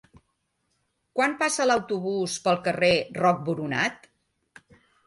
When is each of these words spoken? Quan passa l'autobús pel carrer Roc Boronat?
Quan 1.19 1.35
passa 1.43 1.67
l'autobús 1.69 2.39
pel 2.49 2.59
carrer 2.71 2.93
Roc 3.21 3.47
Boronat? 3.51 4.15